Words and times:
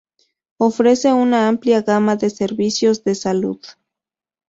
Ofrece 0.57 1.13
una 1.13 1.47
amplia 1.47 1.83
gama 1.83 2.15
de 2.15 2.31
servicios 2.31 3.03
de 3.03 3.13
salud. 3.13 3.59